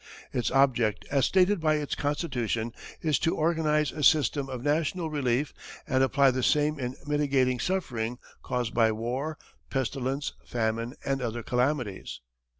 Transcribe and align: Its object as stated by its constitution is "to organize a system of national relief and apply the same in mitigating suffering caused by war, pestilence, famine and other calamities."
Its 0.33 0.49
object 0.49 1.05
as 1.11 1.27
stated 1.27 1.59
by 1.59 1.75
its 1.75 1.93
constitution 1.93 2.73
is 3.03 3.19
"to 3.19 3.35
organize 3.35 3.91
a 3.91 4.01
system 4.01 4.49
of 4.49 4.63
national 4.63 5.11
relief 5.11 5.53
and 5.87 6.01
apply 6.03 6.31
the 6.31 6.41
same 6.41 6.79
in 6.79 6.95
mitigating 7.05 7.59
suffering 7.59 8.17
caused 8.41 8.73
by 8.73 8.91
war, 8.91 9.37
pestilence, 9.69 10.33
famine 10.43 10.95
and 11.05 11.21
other 11.21 11.43
calamities." 11.43 12.19